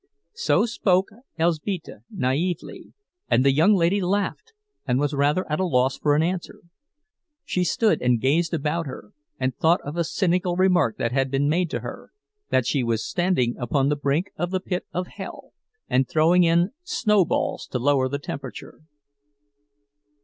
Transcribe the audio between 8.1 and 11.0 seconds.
gazed about her, and thought of a cynical remark